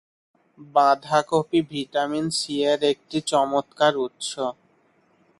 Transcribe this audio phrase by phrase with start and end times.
[0.75, 4.29] বাঁধাকপি vitamin C এর একটি চমৎকার উৎস।